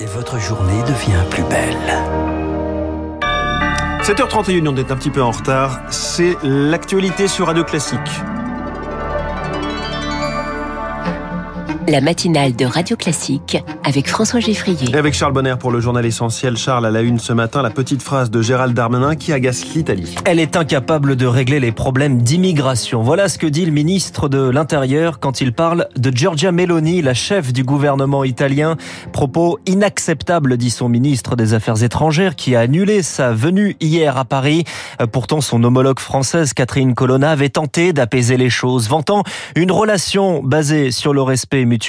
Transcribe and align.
et 0.00 0.06
votre 0.06 0.38
journée 0.38 0.82
devient 0.82 1.22
plus 1.30 1.42
belle. 1.44 1.76
7h31, 4.02 4.66
on 4.68 4.76
est 4.76 4.90
un 4.90 4.96
petit 4.96 5.10
peu 5.10 5.22
en 5.22 5.30
retard. 5.30 5.80
C'est 5.90 6.36
l'actualité 6.42 7.28
sur 7.28 7.46
Radio 7.46 7.64
Classique. 7.64 7.98
La 11.90 12.00
matinale 12.00 12.54
de 12.54 12.64
Radio 12.66 12.96
Classique 12.96 13.58
avec 13.82 14.08
François 14.08 14.38
Geffrier. 14.38 14.92
Et 14.92 14.96
avec 14.96 15.12
Charles 15.12 15.32
Bonner 15.32 15.56
pour 15.58 15.72
le 15.72 15.80
journal 15.80 16.06
essentiel. 16.06 16.56
Charles, 16.56 16.86
à 16.86 16.90
la 16.92 17.00
une 17.00 17.18
ce 17.18 17.32
matin, 17.32 17.62
la 17.62 17.70
petite 17.70 18.00
phrase 18.00 18.30
de 18.30 18.40
Gérald 18.42 18.74
Darmanin 18.74 19.16
qui 19.16 19.32
agace 19.32 19.74
l'Italie. 19.74 20.14
Elle 20.24 20.38
est 20.38 20.56
incapable 20.56 21.16
de 21.16 21.26
régler 21.26 21.58
les 21.58 21.72
problèmes 21.72 22.22
d'immigration. 22.22 23.02
Voilà 23.02 23.28
ce 23.28 23.38
que 23.38 23.48
dit 23.48 23.66
le 23.66 23.72
ministre 23.72 24.28
de 24.28 24.38
l'Intérieur 24.38 25.18
quand 25.18 25.40
il 25.40 25.52
parle 25.52 25.88
de 25.96 26.16
Giorgia 26.16 26.52
Meloni, 26.52 27.02
la 27.02 27.12
chef 27.12 27.52
du 27.52 27.64
gouvernement 27.64 28.22
italien. 28.22 28.76
Propos 29.12 29.58
inacceptables, 29.66 30.58
dit 30.58 30.70
son 30.70 30.88
ministre 30.88 31.34
des 31.34 31.54
Affaires 31.54 31.82
étrangères, 31.82 32.36
qui 32.36 32.54
a 32.54 32.60
annulé 32.60 33.02
sa 33.02 33.32
venue 33.32 33.76
hier 33.80 34.16
à 34.16 34.24
Paris. 34.24 34.62
Pourtant, 35.10 35.40
son 35.40 35.64
homologue 35.64 35.98
française, 35.98 36.52
Catherine 36.52 36.94
Colonna, 36.94 37.32
avait 37.32 37.48
tenté 37.48 37.92
d'apaiser 37.92 38.36
les 38.36 38.50
choses, 38.50 38.88
vantant 38.88 39.24
une 39.56 39.72
relation 39.72 40.40
basée 40.40 40.92
sur 40.92 41.12
le 41.12 41.22
respect 41.22 41.64
mutuel 41.64 41.79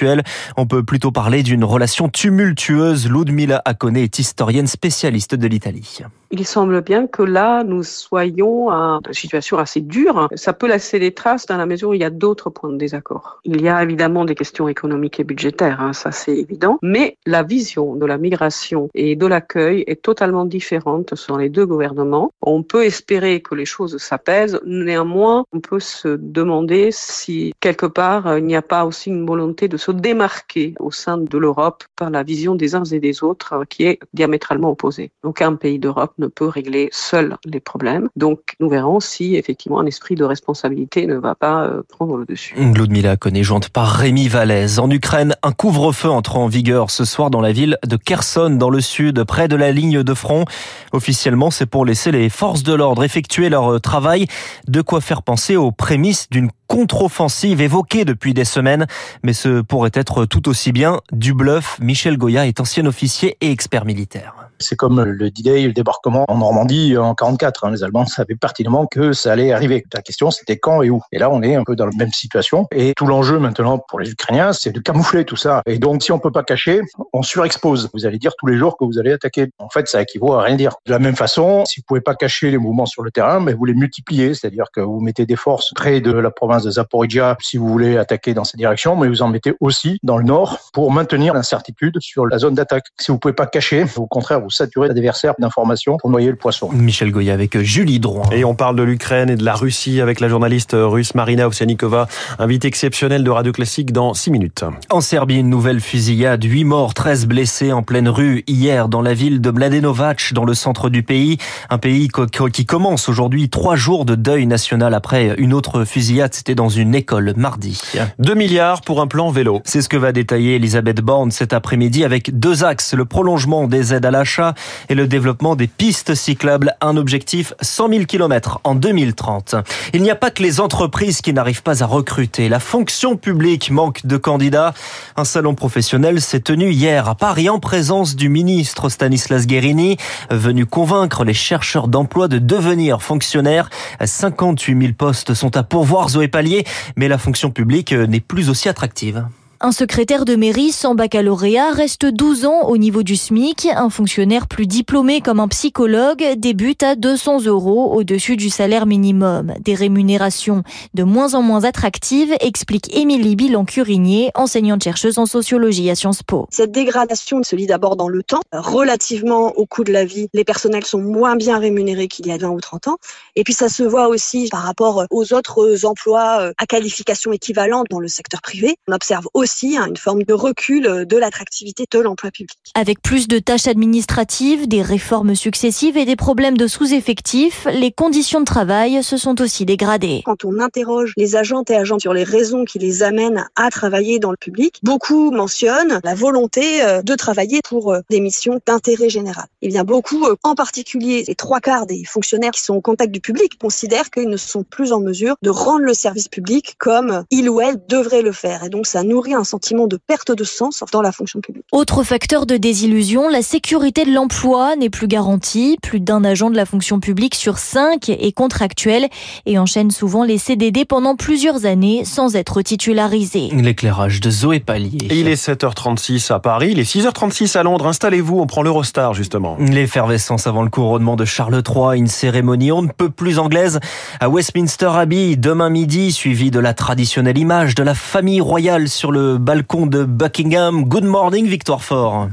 on 0.58 0.66
peut 0.66 0.84
plutôt 0.84 1.12
parler 1.12 1.44
d'une 1.44 1.64
relation 1.64 2.10
tumultueuse. 2.10 3.10
Ludmila 3.10 3.62
Akone 3.66 3.98
est 3.98 4.20
historienne 4.20 4.68
spécialiste 4.68 5.36
de 5.36 5.48
l'Italie. 5.48 6.00
Il 6.34 6.46
semble 6.46 6.82
bien 6.82 7.08
que 7.08 7.24
là, 7.24 7.64
nous 7.66 7.84
soyons 7.84 8.70
à 8.70 9.02
une 9.06 9.14
situation 9.14 9.58
assez 9.58 9.82
dure. 9.82 10.30
Ça 10.36 10.54
peut 10.54 10.68
laisser 10.68 10.98
des 10.98 11.12
traces 11.14 11.46
dans 11.46 11.58
la 11.58 11.66
mesure 11.66 11.90
où 11.90 11.94
il 11.94 12.00
y 12.00 12.06
a 12.06 12.10
d'autres 12.10 12.50
points 12.50 12.72
de 12.72 12.78
désaccord. 12.78 13.42
Il 13.44 13.62
y 13.62 13.68
a 13.68 13.84
évidemment 13.84 14.24
des 14.24 14.34
questions 14.34 14.70
économiques 14.70 15.20
et 15.20 15.26
budgétaires, 15.26 15.82
hein, 15.82 15.92
ça 15.92 16.12
c'est 16.14 16.38
évident, 16.38 16.80
mais 16.82 17.18
la 17.26 17.44
vision 17.44 17.96
de 17.96 18.06
la 18.06 18.18
migration 18.18 18.90
et 18.94 19.18
de 19.18 19.26
l'accueil 19.26 19.84
est 19.88 20.02
totalement 20.02 20.46
différente 20.46 21.16
sur 21.16 21.38
les 21.38 21.50
deux 21.50 21.66
gouvernements. 21.66 22.32
On 22.42 22.64
peut 22.64 22.86
espérer 22.86 23.42
que 23.42 23.54
les 23.54 23.66
choses 23.66 23.98
s'apaisent, 23.98 24.62
néanmoins, 24.66 25.44
on 25.52 25.60
peut 25.60 25.82
se 25.82 26.16
demander 26.18 26.90
si 26.92 27.54
quelque 27.60 27.86
part 27.86 28.38
il 28.38 28.46
n'y 28.46 28.56
a 28.56 28.62
pas 28.62 28.86
aussi 28.86 29.10
une 29.10 29.26
volonté 29.26 29.68
de 29.68 29.78
se 29.82 29.92
démarquer 29.92 30.76
au 30.80 30.92
sein 30.92 31.18
de 31.18 31.38
l'Europe 31.38 31.84
par 31.96 32.12
la 32.12 32.22
vision 32.24 32.54
des 32.56 32.76
uns 32.76 32.84
et 32.84 33.00
des 33.00 33.24
autres 33.24 33.66
qui 33.68 33.84
est 33.84 34.00
diamétralement 34.14 34.70
opposée. 34.70 35.12
Aucun 35.24 35.56
pays 35.56 35.80
d'Europe 35.80 36.14
ne 36.20 36.28
peut 36.28 36.48
régler 36.48 36.90
seul 36.92 37.38
les 37.46 37.60
problèmes. 37.60 38.08
Donc 38.16 38.56
nous 38.60 38.70
verrons 38.70 39.00
si 39.00 39.36
effectivement 39.36 39.80
un 39.80 39.88
esprit 39.88 40.16
de 40.16 40.24
responsabilité 40.24 41.08
ne 41.08 41.16
va 41.16 41.34
pas 41.34 41.64
euh, 41.64 41.82
prendre 41.90 42.18
le 42.18 42.26
dessus. 42.26 42.54
Ludmila 42.56 43.18
connaît 43.18 43.44
jointe 43.44 43.70
par 43.70 43.88
Rémi 43.88 44.28
Vallès. 44.28 44.78
En 44.78 44.90
Ukraine, 44.92 45.36
un 45.42 45.52
couvre-feu 45.52 46.10
entre 46.10 46.38
en 46.38 46.48
vigueur 46.48 46.92
ce 46.92 47.04
soir 47.04 47.32
dans 47.32 47.42
la 47.42 47.52
ville 47.52 47.78
de 47.86 47.96
Kherson, 47.96 48.52
dans 48.52 48.70
le 48.70 48.82
sud, 48.82 49.24
près 49.24 49.48
de 49.48 49.56
la 49.56 49.72
ligne 49.72 50.04
de 50.04 50.14
front. 50.14 50.46
Officiellement, 50.92 51.50
c'est 51.50 51.66
pour 51.66 51.86
laisser 51.86 52.12
les 52.12 52.30
forces 52.30 52.62
de 52.62 52.74
l'ordre 52.74 53.04
effectuer 53.04 53.50
leur 53.50 53.82
travail. 53.82 54.28
De 54.68 54.82
quoi 54.82 55.02
faire 55.02 55.24
penser 55.24 55.56
aux 55.56 55.72
prémices 55.72 56.30
d'une 56.30 56.50
contre-offensive 56.72 57.60
évoquée 57.60 58.06
depuis 58.06 58.34
des 58.34 58.46
semaines, 58.46 58.88
mais 59.24 59.34
ce 59.34 59.61
pourrait 59.62 59.92
être 59.94 60.26
tout 60.26 60.50
aussi 60.50 60.72
bien 60.72 61.00
du 61.12 61.34
bluff. 61.34 61.78
Michel 61.82 62.18
Goya 62.18 62.48
est 62.48 62.60
ancien 62.60 62.86
officier 62.86 63.38
et 63.42 63.52
expert 63.52 63.86
militaire. 63.86 64.36
C'est 64.62 64.76
comme 64.76 65.04
le 65.04 65.32
D-Day, 65.32 65.64
le 65.64 65.74
débarquement 65.74 66.26
en 66.28 66.38
Normandie 66.38 66.96
en 66.96 67.16
44. 67.16 67.66
Hein. 67.66 67.72
Les 67.72 67.84
Allemands 67.84 68.06
savaient 68.06 68.36
pertinemment 68.36 68.86
que 68.86 69.12
ça 69.12 69.32
allait 69.32 69.52
arriver. 69.52 69.84
La 69.92 70.02
question, 70.02 70.30
c'était 70.30 70.58
quand 70.58 70.84
et 70.84 70.90
où. 70.90 71.02
Et 71.12 71.18
là, 71.18 71.32
on 71.32 71.42
est 71.42 71.56
un 71.56 71.64
peu 71.64 71.76
dans 71.76 71.86
la 71.86 71.96
même 71.98 72.12
situation. 72.12 72.68
Et 72.72 72.94
tout 72.96 73.08
l'enjeu 73.08 73.40
maintenant 73.40 73.80
pour 73.80 74.00
les 74.00 74.12
Ukrainiens, 74.12 74.54
c'est 74.54 74.72
de 74.72 74.80
camoufler 74.80 75.26
tout 75.26 75.36
ça. 75.36 75.64
Et 75.66 75.80
donc, 75.80 76.04
si 76.04 76.12
on 76.12 76.20
peut 76.20 76.32
pas 76.32 76.44
cacher, 76.44 76.82
on 77.12 77.24
surexpose. 77.24 77.90
Vous 77.94 78.06
allez 78.06 78.20
dire 78.20 78.34
tous 78.38 78.46
les 78.46 78.58
jours 78.58 78.78
que 78.78 78.86
vous 78.86 79.00
allez 79.00 79.12
attaquer. 79.12 79.48
En 79.58 79.70
fait, 79.70 79.88
ça 79.88 80.02
équivaut 80.02 80.34
à 80.34 80.44
rien 80.44 80.56
dire. 80.56 80.76
De 80.86 80.92
la 80.92 81.00
même 81.00 81.16
façon, 81.16 81.66
si 81.66 81.80
vous 81.80 81.86
pouvez 81.88 82.02
pas 82.02 82.14
cacher 82.14 82.52
les 82.52 82.60
mouvements 82.60 82.86
sur 82.86 83.02
le 83.02 83.10
terrain, 83.10 83.40
mais 83.40 83.54
vous 83.54 83.66
les 83.66 83.74
multipliez. 83.74 84.36
C'est-à-dire 84.36 84.66
que 84.72 84.82
vous 84.82 85.00
mettez 85.00 85.26
des 85.26 85.36
forces 85.36 85.74
près 85.74 86.02
de 86.02 86.12
la 86.12 86.30
province 86.30 86.64
de 86.64 86.72
Zaporizhia 86.72 87.36
si 87.42 87.58
vous 87.58 87.68
voulez 87.68 87.98
attaquer 87.98 88.34
dans 88.34 88.44
cette 88.44 88.58
direction, 88.58 88.96
mais 88.96 89.08
vous 89.08 89.24
en 89.24 89.28
mettez 89.28 89.51
aussi 89.60 90.00
dans 90.04 90.18
le 90.18 90.24
nord 90.24 90.60
pour 90.74 90.92
maintenir 90.92 91.34
l'incertitude 91.34 91.98
sur 92.00 92.26
la 92.26 92.38
zone 92.38 92.56
d'attaque. 92.56 92.86
Si 93.00 93.12
vous 93.12 93.18
pouvez 93.18 93.34
pas 93.34 93.46
cacher, 93.46 93.86
au 93.96 94.08
contraire, 94.08 94.42
vous 94.42 94.50
saturez 94.50 94.88
l'adversaire 94.88 95.34
d'informations 95.40 95.98
pour 95.98 96.10
noyer 96.10 96.30
le 96.30 96.36
poisson. 96.36 96.70
Michel 96.72 97.12
Goya 97.12 97.34
avec 97.34 97.60
Julie 97.60 98.00
Drouin. 98.00 98.30
Et 98.32 98.44
on 98.46 98.56
parle 98.56 98.76
de 98.76 98.84
l'Ukraine 98.84 99.30
et 99.30 99.36
de 99.36 99.44
la 99.44 99.54
Russie 99.54 100.02
avec 100.02 100.20
la 100.20 100.30
journaliste 100.30 100.76
russe 100.76 101.16
Marina 101.16 101.48
Ovsianikova, 101.48 102.08
invitée 102.40 102.68
exceptionnelle 102.68 103.24
de 103.24 103.30
Radio 103.30 103.52
Classique 103.52 103.92
dans 103.92 104.14
6 104.14 104.32
minutes. 104.32 104.64
En 104.90 105.02
Serbie, 105.02 105.38
une 105.38 105.50
nouvelle 105.50 105.82
fusillade, 105.82 106.44
8 106.44 106.64
morts, 106.64 106.94
13 106.94 107.28
blessés 107.28 107.72
en 107.72 107.84
pleine 107.84 108.10
rue 108.10 108.44
hier 108.48 108.88
dans 108.88 109.02
la 109.02 109.14
ville 109.14 109.42
de 109.42 109.52
Mladenovac, 109.52 110.34
dans 110.34 110.46
le 110.46 110.54
centre 110.54 110.90
du 110.90 111.04
pays. 111.04 111.38
Un 111.70 111.78
pays 111.78 112.10
qui 112.54 112.66
commence 112.66 113.10
aujourd'hui 113.10 113.50
trois 113.50 113.76
jours 113.76 114.06
de 114.06 114.16
deuil 114.16 114.46
national 114.46 114.94
après 114.94 115.36
une 115.38 115.54
autre 115.54 115.86
fusillade, 115.86 116.34
c'était 116.34 116.56
dans 116.56 116.70
une 116.70 116.96
école 116.96 117.34
mardi. 117.36 117.82
2 118.20 118.34
milliards 118.34 118.82
pour 118.82 119.02
un 119.02 119.08
plan 119.08 119.32
C'est 119.66 119.82
ce 119.82 119.90
que 119.90 119.98
va 119.98 120.12
détailler 120.12 120.56
Elisabeth 120.56 121.02
Borne 121.02 121.32
cet 121.32 121.54
après-midi 121.54 122.04
avec 122.04 122.38
deux 122.38 122.64
axes, 122.64 122.94
le 122.94 123.06
prolongement 123.06 123.68
des 123.68 123.94
aides 123.94 124.06
à 124.06 124.12
l'achat 124.12 124.54
et 124.90 124.96
le 124.96 125.08
développement 125.08 125.56
des 125.56 125.68
pistes 125.68 126.16
cyclables, 126.16 126.76
un 126.82 126.98
objectif 126.98 127.54
100 127.62 127.90
000 127.90 128.06
km 128.06 128.60
en 128.64 128.76
2030. 128.76 129.56
Il 129.94 130.02
n'y 130.02 130.12
a 130.12 130.16
pas 130.16 130.32
que 130.32 130.44
les 130.44 130.60
entreprises 130.60 131.22
qui 131.22 131.34
n'arrivent 131.34 131.64
pas 131.64 131.84
à 131.84 131.86
recruter. 131.86 132.50
La 132.50 132.60
fonction 132.60 133.18
publique 133.18 133.72
manque 133.72 134.06
de 134.06 134.18
candidats. 134.18 134.74
Un 135.18 135.26
salon 135.26 135.56
professionnel 135.56 136.22
s'est 136.22 136.40
tenu 136.40 136.72
hier 136.72 137.10
à 137.10 137.16
Paris 137.16 137.50
en 137.50 137.60
présence 137.60 138.16
du 138.16 138.30
ministre 138.30 138.90
Stanislas 138.90 139.48
Guérini, 139.48 139.98
venu 140.30 140.66
convaincre 140.66 141.24
les 141.24 141.34
chercheurs 141.34 141.88
d'emploi 141.88 142.28
de 142.28 142.38
devenir 142.38 143.02
fonctionnaires. 143.02 143.70
58 144.04 144.80
000 144.80 144.94
postes 144.94 145.34
sont 145.34 145.58
à 145.58 145.64
pourvoir, 145.64 146.10
Zoé 146.10 146.28
Pallier, 146.28 146.66
mais 146.96 147.08
la 147.08 147.18
fonction 147.18 147.52
publique 147.52 147.94
n'est 147.94 148.20
plus 148.20 148.50
aussi 148.50 148.70
attractive. 148.70 149.26
Un 149.64 149.72
secrétaire 149.72 150.26
de 150.26 150.36
mairie 150.36 150.72
sans 150.72 150.96
baccalauréat 150.96 151.70
reste 151.70 152.08
12 152.08 152.46
ans 152.46 152.62
au 152.64 152.78
niveau 152.80 153.04
du 153.04 153.16
SMIC. 153.16 153.68
Un 153.68 153.92
fonctionnaire 153.92 154.48
plus 154.48 154.66
diplômé 154.66 155.22
comme 155.22 155.40
un 155.40 155.48
psychologue 155.48 156.26
débute 156.36 156.82
à 156.82 156.96
200 156.96 157.44
euros 157.44 157.94
au-dessus 157.94 158.38
du 158.38 158.50
salaire 158.50 158.88
minimum. 158.88 159.54
Des 159.60 159.76
rémunérations 159.76 160.64
de 160.96 161.04
moins 161.04 161.36
en 161.36 161.44
moins 161.44 161.64
attractives, 161.64 162.36
explique 162.40 162.92
Émilie 162.98 163.36
Bilan-Curinier, 163.36 164.32
enseignante 164.34 164.84
chercheuse 164.84 165.20
en 165.20 165.28
sociologie 165.28 165.92
à 165.92 165.96
Sciences 165.96 166.24
Po. 166.24 166.48
Cette 166.50 166.72
dégradation 166.72 167.44
se 167.44 167.56
lit 167.56 167.68
d'abord 167.68 167.96
dans 167.96 168.10
le 168.10 168.24
temps. 168.24 168.42
Relativement 168.52 169.52
au 169.58 169.68
coût 169.68 169.84
de 169.84 169.94
la 169.94 170.06
vie, 170.06 170.28
les 170.34 170.44
personnels 170.44 170.86
sont 170.86 171.02
moins 171.02 171.36
bien 171.36 171.60
rémunérés 171.60 172.08
qu'il 172.08 172.26
y 172.26 172.32
a 172.32 172.38
20 172.38 172.50
ou 172.50 172.62
30 172.62 172.88
ans. 172.88 172.98
Et 173.36 173.44
puis 173.44 173.54
ça 173.54 173.70
se 173.70 173.84
voit 173.84 174.08
aussi 174.08 174.50
par 174.50 174.64
rapport 174.64 175.06
aux 175.12 175.34
autres 175.34 175.86
emplois 175.86 176.52
à 176.58 176.66
qualification 176.66 177.32
équivalente 177.32 177.86
dans 177.92 178.00
le 178.00 178.08
secteur 178.08 178.42
privé. 178.42 178.76
On 178.88 178.94
observe 178.94 179.28
aussi 179.36 179.51
aussi 179.52 179.78
hein, 179.78 179.88
une 179.88 179.98
forme 179.98 180.24
de 180.24 180.34
recul 180.34 180.88
euh, 180.88 181.06
de 181.06 181.18
l'attractivité 181.18 181.86
de 181.92 182.00
l'emploi 182.00 182.32
public. 182.32 182.58
Avec 182.76 183.02
plus 183.02 183.28
de 183.28 183.40
tâches 183.40 183.68
administratives, 183.68 184.68
des 184.68 184.82
réformes 184.82 185.36
successives 185.36 185.98
et 185.98 186.06
des 186.06 186.16
problèmes 186.16 186.58
de 186.58 186.68
sous-effectifs, 186.68 187.68
les 187.74 187.92
conditions 187.92 188.40
de 188.40 188.46
travail 188.46 189.04
se 189.04 189.18
sont 189.18 189.42
aussi 189.42 189.66
dégradées. 189.66 190.22
Quand 190.26 190.46
on 190.46 190.60
interroge 190.60 191.14
les 191.18 191.36
agentes 191.36 191.70
et 191.70 191.76
agents 191.76 192.00
sur 192.00 192.14
les 192.14 192.24
raisons 192.24 192.64
qui 192.64 192.80
les 192.80 193.04
amènent 193.04 193.46
à 193.56 193.70
travailler 193.70 194.20
dans 194.20 194.32
le 194.32 194.38
public, 194.38 194.80
beaucoup 194.84 195.32
mentionnent 195.32 196.00
la 196.04 196.16
volonté 196.16 196.82
euh, 196.84 197.02
de 197.02 197.16
travailler 197.16 197.60
pour 197.68 197.94
euh, 197.94 198.00
des 198.10 198.22
missions 198.22 198.60
d'intérêt 198.66 199.10
général. 199.10 199.46
Et 199.62 199.68
bien 199.68 199.84
beaucoup, 199.84 200.26
en 200.44 200.56
particulier 200.56 201.26
les 201.28 201.36
trois 201.36 201.60
quarts 201.60 201.86
des 201.86 202.04
fonctionnaires 202.06 202.52
qui 202.52 202.62
sont 202.62 202.76
au 202.76 202.82
contact 202.82 203.12
du 203.12 203.20
public, 203.20 203.58
considèrent 203.60 204.10
qu'ils 204.10 204.30
ne 204.30 204.38
sont 204.38 204.64
plus 204.64 204.94
en 204.94 205.02
mesure 205.02 205.36
de 205.42 205.50
rendre 205.50 205.82
le 205.84 205.94
service 205.94 206.30
public 206.30 206.76
comme 206.78 207.24
il 207.32 207.50
ou 207.50 207.60
elle 207.60 207.82
devrait 207.88 208.22
le 208.22 208.32
faire. 208.32 208.64
Et 208.64 208.70
donc 208.70 208.88
ça 208.88 209.04
nourrit 209.04 209.34
un 209.34 209.41
un 209.42 209.44
sentiment 209.44 209.88
de 209.88 209.98
perte 209.98 210.32
de 210.32 210.44
sens 210.44 210.84
dans 210.92 211.02
la 211.02 211.12
fonction 211.12 211.42
publique. 211.42 211.66
Autre 211.72 212.04
facteur 212.04 212.46
de 212.46 212.58
désillusion, 212.58 213.28
la 213.28 213.42
sécurité 213.42 214.06
de 214.06 214.14
l'emploi 214.14 214.76
n'est 214.76 214.90
plus 214.90 215.08
garantie. 215.08 215.78
Plus 215.82 216.00
d'un 216.00 216.24
agent 216.24 216.50
de 216.50 216.56
la 216.56 216.66
fonction 216.66 217.00
publique 217.00 217.36
sur 217.36 217.58
cinq 217.58 218.10
est 218.10 218.32
contractuel 218.32 219.10
et 219.46 219.58
enchaîne 219.58 219.92
souvent 219.92 220.24
les 220.24 220.38
CDD 220.38 220.86
pendant 220.86 221.16
plusieurs 221.16 221.66
années 221.66 222.06
sans 222.06 222.36
être 222.36 222.62
titularisé. 222.62 223.50
L'éclairage 223.52 224.22
de 224.22 224.30
Zoé 224.30 224.60
Pallier. 224.60 225.08
il 225.10 225.28
est 225.28 225.44
7h36 225.44 226.32
à 226.32 226.40
Paris, 226.40 226.70
il 226.72 226.80
est 226.80 226.90
6h36 226.96 227.58
à 227.58 227.64
Londres. 227.64 227.88
Installez-vous, 227.88 228.40
on 228.40 228.48
prend 228.48 228.62
l'Eurostar 228.62 229.14
justement. 229.14 229.58
L'effervescence 229.60 230.48
avant 230.48 230.62
le 230.62 230.70
couronnement 230.70 231.16
de 231.16 231.26
Charles 231.26 231.62
III, 231.68 231.98
une 231.98 232.08
cérémonie 232.08 232.72
on 232.72 232.84
ne 232.84 232.92
peut 232.92 233.10
plus 233.10 233.40
anglaise 233.40 233.80
à 234.20 234.30
Westminster 234.30 234.92
Abbey 234.94 235.36
demain 235.36 235.70
midi, 235.70 236.12
suivi 236.12 236.52
de 236.52 236.60
la 236.60 236.74
traditionnelle 236.74 237.38
image 237.38 237.76
de 237.76 237.84
la 237.84 237.96
famille 237.96 238.42
royale 238.42 238.88
sur 238.88 239.12
le 239.12 239.31
le 239.32 239.38
balcon 239.38 239.86
de 239.86 240.04
Buckingham. 240.04 240.84
Good 240.84 241.06
morning, 241.06 241.46
Victoire 241.46 241.82
Fort. 241.82 242.28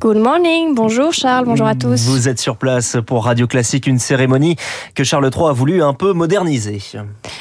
Good 0.00 0.16
morning, 0.16 0.74
bonjour 0.74 1.12
Charles, 1.12 1.44
bonjour 1.44 1.66
à 1.66 1.74
tous. 1.74 2.06
Vous 2.06 2.28
êtes 2.28 2.38
sur 2.38 2.56
place 2.56 2.96
pour 3.04 3.24
Radio 3.24 3.46
Classique, 3.46 3.86
une 3.86 3.98
cérémonie 3.98 4.56
que 4.94 5.02
Charles 5.02 5.28
III 5.34 5.48
a 5.48 5.52
voulu 5.52 5.82
un 5.82 5.92
peu 5.92 6.12
moderniser. 6.12 6.78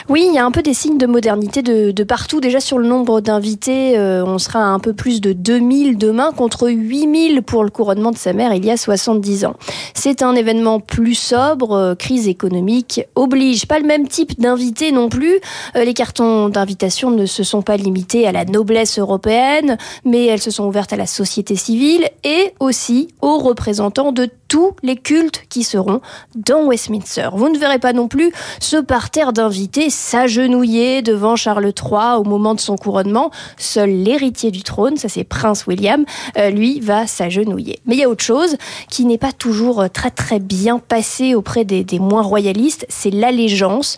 Oui, 0.09 0.25
il 0.27 0.33
y 0.33 0.39
a 0.39 0.45
un 0.45 0.51
peu 0.51 0.63
des 0.63 0.73
signes 0.73 0.97
de 0.97 1.05
modernité 1.05 1.61
de, 1.61 2.03
partout. 2.03 2.39
Déjà 2.39 2.59
sur 2.59 2.79
le 2.79 2.87
nombre 2.87 3.21
d'invités, 3.21 3.97
euh, 3.97 4.25
on 4.25 4.39
sera 4.39 4.59
à 4.59 4.67
un 4.67 4.79
peu 4.79 4.93
plus 4.93 5.21
de 5.21 5.33
2000 5.33 5.97
demain 5.97 6.31
contre 6.31 6.69
8000 6.69 7.43
pour 7.43 7.63
le 7.63 7.69
couronnement 7.69 8.11
de 8.11 8.17
sa 8.17 8.33
mère 8.33 8.53
il 8.53 8.65
y 8.65 8.71
a 8.71 8.77
70 8.77 9.45
ans. 9.45 9.55
C'est 9.93 10.23
un 10.23 10.33
événement 10.33 10.79
plus 10.79 11.15
sobre, 11.15 11.73
euh, 11.73 11.95
crise 11.95 12.27
économique 12.27 13.01
oblige. 13.15 13.67
Pas 13.67 13.79
le 13.79 13.85
même 13.85 14.07
type 14.07 14.39
d'invités 14.39 14.91
non 14.91 15.09
plus. 15.09 15.39
Euh, 15.75 15.83
les 15.83 15.93
cartons 15.93 16.49
d'invitation 16.49 17.11
ne 17.11 17.25
se 17.25 17.43
sont 17.43 17.61
pas 17.61 17.77
limités 17.77 18.27
à 18.27 18.31
la 18.31 18.45
noblesse 18.45 18.86
européenne, 18.97 19.77
mais 20.05 20.25
elles 20.25 20.41
se 20.41 20.51
sont 20.51 20.65
ouvertes 20.65 20.93
à 20.93 20.97
la 20.97 21.05
société 21.05 21.55
civile 21.55 22.09
et 22.23 22.53
aussi 22.59 23.09
aux 23.21 23.37
représentants 23.39 24.11
de 24.11 24.29
tous 24.47 24.71
les 24.81 24.95
cultes 24.95 25.43
qui 25.49 25.63
seront 25.63 26.01
dans 26.35 26.65
Westminster. 26.65 27.29
Vous 27.33 27.49
ne 27.49 27.57
verrez 27.57 27.79
pas 27.79 27.93
non 27.93 28.07
plus 28.07 28.31
ce 28.59 28.77
parterre 28.77 29.33
d'invités 29.33 29.89
s'agenouiller 29.89 31.01
devant 31.01 31.35
Charles 31.35 31.65
III 31.75 32.17
au 32.17 32.23
moment 32.23 32.55
de 32.55 32.59
son 32.59 32.77
couronnement. 32.77 33.31
Seul 33.57 33.89
l'héritier 33.89 34.51
du 34.51 34.63
trône, 34.63 34.97
ça 34.97 35.09
c'est 35.09 35.23
Prince 35.23 35.67
William, 35.67 36.05
euh, 36.37 36.49
lui 36.49 36.79
va 36.79 37.07
s'agenouiller. 37.07 37.79
Mais 37.85 37.95
il 37.95 37.99
y 37.99 38.03
a 38.03 38.09
autre 38.09 38.23
chose 38.23 38.57
qui 38.89 39.05
n'est 39.05 39.17
pas 39.17 39.31
toujours 39.31 39.89
très 39.91 40.11
très 40.11 40.39
bien 40.39 40.79
passé 40.79 41.35
auprès 41.35 41.65
des, 41.65 41.83
des 41.83 41.99
moins 41.99 42.21
royalistes, 42.21 42.85
c'est 42.89 43.11
l'allégeance. 43.11 43.97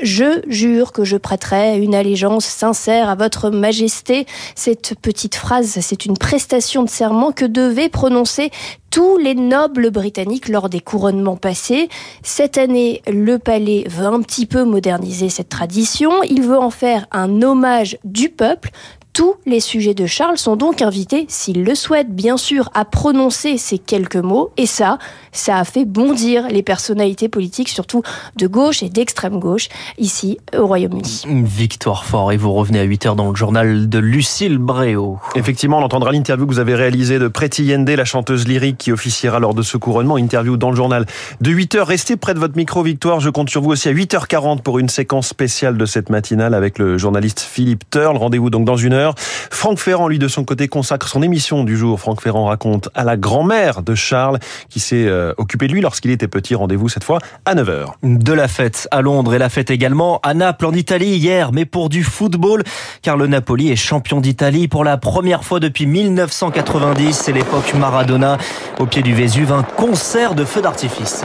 Je 0.00 0.42
jure 0.46 0.92
que 0.92 1.04
je 1.04 1.16
prêterai 1.16 1.78
une 1.78 1.94
allégeance 1.94 2.44
sincère 2.44 3.08
à 3.08 3.16
votre 3.16 3.50
majesté. 3.50 4.26
Cette 4.54 4.94
petite 5.00 5.34
phrase, 5.34 5.78
c'est 5.80 6.04
une 6.04 6.16
prestation 6.16 6.84
de 6.84 6.88
serment 6.88 7.32
que 7.32 7.44
devaient 7.44 7.88
prononcer 7.88 8.52
tous 8.90 9.18
les 9.18 9.34
nobles 9.34 9.90
britanniques 9.90 10.48
lors 10.48 10.68
des 10.68 10.80
couronnements 10.80 11.36
passés. 11.36 11.88
Cette 12.22 12.58
année, 12.58 13.02
le 13.06 13.38
palais 13.38 13.84
veut 13.88 14.06
un 14.06 14.22
petit 14.22 14.46
peu 14.46 14.64
moderniser 14.64 15.28
cette 15.28 15.48
tradition. 15.48 16.22
Il 16.22 16.42
veut 16.42 16.58
en 16.58 16.70
faire 16.70 17.06
un 17.10 17.42
hommage 17.42 17.98
du 18.04 18.28
peuple, 18.28 18.70
tous 19.18 19.34
les 19.46 19.58
sujets 19.58 19.94
de 19.94 20.06
Charles 20.06 20.38
sont 20.38 20.54
donc 20.54 20.80
invités, 20.80 21.26
s'ils 21.26 21.64
le 21.64 21.74
souhaitent, 21.74 22.14
bien 22.14 22.36
sûr, 22.36 22.70
à 22.72 22.84
prononcer 22.84 23.58
ces 23.58 23.76
quelques 23.76 24.14
mots. 24.14 24.52
Et 24.56 24.64
ça, 24.64 24.98
ça 25.32 25.56
a 25.56 25.64
fait 25.64 25.84
bondir 25.84 26.46
les 26.48 26.62
personnalités 26.62 27.28
politiques, 27.28 27.68
surtout 27.68 28.04
de 28.36 28.46
gauche 28.46 28.84
et 28.84 28.88
d'extrême 28.88 29.40
gauche, 29.40 29.70
ici 29.98 30.38
au 30.56 30.68
Royaume-Uni. 30.68 31.24
Victoire 31.42 32.04
fort. 32.04 32.30
Et 32.30 32.36
vous 32.36 32.52
revenez 32.52 32.78
à 32.78 32.84
8 32.84 33.06
heures 33.06 33.16
dans 33.16 33.28
le 33.28 33.34
journal 33.34 33.88
de 33.88 33.98
Lucille 33.98 34.58
Bréau. 34.58 35.18
Effectivement, 35.34 35.78
on 35.78 35.82
entendra 35.82 36.12
l'interview 36.12 36.46
que 36.46 36.52
vous 36.52 36.60
avez 36.60 36.76
réalisée 36.76 37.18
de 37.18 37.26
Preti 37.26 37.64
Yende, 37.64 37.90
la 37.90 38.04
chanteuse 38.04 38.46
lyrique 38.46 38.78
qui 38.78 38.92
officiera 38.92 39.40
lors 39.40 39.54
de 39.54 39.62
ce 39.62 39.76
couronnement. 39.76 40.16
Interview 40.16 40.56
dans 40.56 40.70
le 40.70 40.76
journal 40.76 41.06
de 41.40 41.50
8 41.50 41.74
heures. 41.74 41.88
Restez 41.88 42.16
près 42.16 42.34
de 42.34 42.38
votre 42.38 42.56
micro, 42.56 42.84
Victoire. 42.84 43.18
Je 43.18 43.30
compte 43.30 43.50
sur 43.50 43.62
vous 43.62 43.70
aussi 43.70 43.88
à 43.88 43.92
8h40 43.92 44.62
pour 44.62 44.78
une 44.78 44.88
séquence 44.88 45.26
spéciale 45.26 45.76
de 45.76 45.86
cette 45.86 46.08
matinale 46.08 46.54
avec 46.54 46.78
le 46.78 46.98
journaliste 46.98 47.40
Philippe 47.40 47.82
Turle. 47.90 48.16
Rendez-vous 48.16 48.50
donc 48.50 48.64
dans 48.64 48.76
une 48.76 48.92
heure. 48.92 49.07
Franck 49.16 49.78
Ferrand, 49.78 50.08
lui, 50.08 50.18
de 50.18 50.28
son 50.28 50.44
côté, 50.44 50.68
consacre 50.68 51.08
son 51.08 51.22
émission 51.22 51.64
du 51.64 51.76
jour. 51.76 51.98
Franck 52.00 52.22
Ferrand 52.22 52.46
raconte 52.46 52.88
à 52.94 53.04
la 53.04 53.16
grand-mère 53.16 53.82
de 53.82 53.94
Charles, 53.94 54.38
qui 54.68 54.80
s'est 54.80 55.06
euh, 55.06 55.32
occupé 55.36 55.68
de 55.68 55.72
lui 55.72 55.80
lorsqu'il 55.80 56.10
était 56.10 56.28
petit. 56.28 56.54
Rendez-vous 56.54 56.88
cette 56.88 57.04
fois 57.04 57.18
à 57.44 57.54
9h. 57.54 57.92
De 58.02 58.32
la 58.32 58.48
fête 58.48 58.88
à 58.90 59.02
Londres 59.02 59.34
et 59.34 59.38
la 59.38 59.48
fête 59.48 59.70
également 59.70 60.20
à 60.22 60.34
Naples 60.34 60.66
en 60.66 60.72
Italie 60.72 61.16
hier, 61.16 61.52
mais 61.52 61.64
pour 61.64 61.88
du 61.88 62.04
football, 62.04 62.62
car 63.02 63.16
le 63.16 63.26
Napoli 63.26 63.70
est 63.70 63.76
champion 63.76 64.20
d'Italie 64.20 64.68
pour 64.68 64.84
la 64.84 64.96
première 64.96 65.44
fois 65.44 65.60
depuis 65.60 65.86
1990. 65.86 67.12
C'est 67.12 67.32
l'époque 67.32 67.74
Maradona. 67.74 68.38
Au 68.78 68.86
pied 68.86 69.02
du 69.02 69.14
Vésuve, 69.14 69.52
un 69.52 69.62
concert 69.62 70.34
de 70.34 70.44
feux 70.44 70.62
d'artifice. 70.62 71.24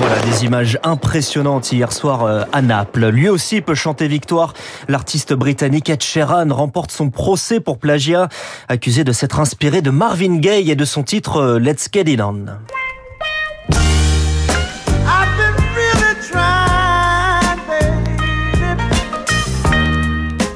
Voilà 0.00 0.17
des 0.28 0.44
images 0.44 0.78
impressionnantes 0.82 1.72
hier 1.72 1.92
soir 1.92 2.24
euh, 2.24 2.42
à 2.52 2.60
Naples. 2.60 3.08
Lui 3.08 3.28
aussi 3.28 3.60
peut 3.60 3.74
chanter 3.74 4.08
victoire. 4.08 4.52
L'artiste 4.88 5.32
britannique 5.32 5.88
Ed 5.88 6.02
Sheeran 6.02 6.48
remporte 6.50 6.90
son 6.90 7.08
procès 7.10 7.60
pour 7.60 7.78
plagiat, 7.78 8.28
accusé 8.68 9.04
de 9.04 9.12
s'être 9.12 9.40
inspiré 9.40 9.80
de 9.80 9.90
Marvin 9.90 10.36
Gaye 10.36 10.70
et 10.70 10.76
de 10.76 10.84
son 10.84 11.02
titre 11.02 11.36
euh, 11.38 11.58
Let's 11.58 11.88
Get 11.92 12.10
It 12.10 12.20
On. 12.20 12.44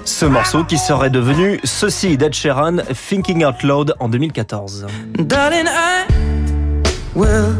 Ce 0.05 0.27
morceau 0.27 0.65
qui 0.65 0.79
serait 0.79 1.11
devenu 1.11 1.61
ceci 1.65 2.19
d'Ed 2.19 2.35
Sheeran, 2.35 2.77
Thinking 3.09 3.45
Out 3.45 3.63
Loud 3.63 3.95
en 4.01 4.09
2014. 4.09 4.87
Darling, 5.19 5.67
I 5.67 6.05
will 7.15 7.55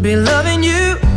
be 0.00 0.16
loving 0.16 0.64
you. 0.64 1.11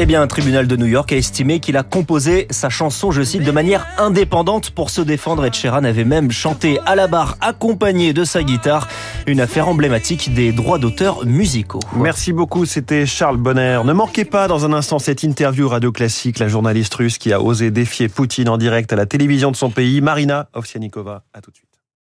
Eh 0.00 0.06
bien, 0.06 0.22
un 0.22 0.28
tribunal 0.28 0.68
de 0.68 0.76
New 0.76 0.86
York 0.86 1.10
a 1.10 1.16
estimé 1.16 1.58
qu'il 1.58 1.76
a 1.76 1.82
composé 1.82 2.46
sa 2.50 2.68
chanson, 2.68 3.10
je 3.10 3.20
cite, 3.22 3.42
de 3.42 3.50
manière 3.50 3.84
indépendante 3.98 4.70
pour 4.70 4.90
se 4.90 5.00
défendre. 5.00 5.44
Et 5.44 5.52
Sheeran 5.52 5.82
avait 5.82 6.04
même 6.04 6.30
chanté 6.30 6.78
à 6.86 6.94
la 6.94 7.08
barre 7.08 7.36
accompagné 7.40 8.12
de 8.12 8.22
sa 8.22 8.44
guitare, 8.44 8.86
une 9.26 9.40
affaire 9.40 9.66
emblématique 9.66 10.32
des 10.32 10.52
droits 10.52 10.78
d'auteur 10.78 11.26
musicaux. 11.26 11.80
Merci 11.96 12.32
beaucoup, 12.32 12.64
c'était 12.64 13.06
Charles 13.06 13.38
Bonner. 13.38 13.80
Ne 13.84 13.92
manquez 13.92 14.24
pas 14.24 14.46
dans 14.46 14.64
un 14.64 14.72
instant 14.72 15.00
cette 15.00 15.24
interview 15.24 15.68
radio 15.68 15.90
classique, 15.90 16.38
la 16.38 16.46
journaliste 16.46 16.94
russe 16.94 17.18
qui 17.18 17.32
a 17.32 17.42
osé 17.42 17.72
défier 17.72 18.08
Poutine 18.08 18.48
en 18.48 18.56
direct 18.56 18.92
à 18.92 18.96
la 18.96 19.04
télévision 19.04 19.50
de 19.50 19.56
son 19.56 19.70
pays, 19.70 20.00
Marina 20.00 20.48
Ovsianikova. 20.54 21.24
À 21.34 21.40
tout 21.40 21.50
de 21.50 21.56
suite. 21.56 21.67